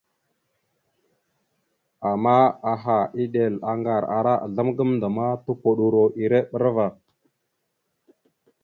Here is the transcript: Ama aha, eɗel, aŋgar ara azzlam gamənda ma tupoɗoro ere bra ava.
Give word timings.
Ama 2.11 2.37
aha, 2.71 2.97
eɗel, 3.21 3.53
aŋgar 3.69 4.03
ara 4.17 4.33
azzlam 4.45 4.69
gamənda 4.77 5.07
ma 5.15 5.25
tupoɗoro 5.43 6.03
ere 6.23 6.39
bra 6.51 6.69
ava. 6.73 6.87